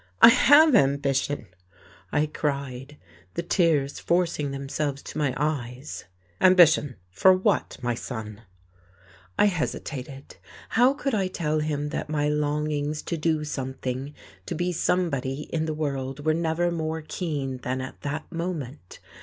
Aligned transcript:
"I 0.19 0.29
have 0.29 0.73
ambition," 0.73 1.45
I 2.11 2.25
cried, 2.25 2.97
the 3.35 3.43
tears 3.43 3.99
forcing 3.99 4.49
themselves 4.49 5.03
to 5.03 5.19
my 5.19 5.31
eyes. 5.37 6.05
"Ambition 6.41 6.95
for 7.11 7.33
what, 7.33 7.77
my 7.83 7.93
son?" 7.93 8.41
I 9.37 9.45
hesitated. 9.45 10.37
How 10.69 10.95
could 10.95 11.13
I 11.13 11.27
tell 11.27 11.59
him 11.59 11.89
that 11.89 12.09
my 12.09 12.27
longings 12.29 13.03
to 13.03 13.15
do 13.15 13.43
something, 13.43 14.15
to 14.47 14.55
be 14.55 14.71
somebody 14.71 15.41
in 15.53 15.65
the 15.65 15.75
world 15.75 16.25
were 16.25 16.33
never 16.33 16.71
more 16.71 17.03
keen 17.07 17.57
than 17.59 17.79
at 17.79 18.01
that 18.01 18.31
moment? 18.31 18.97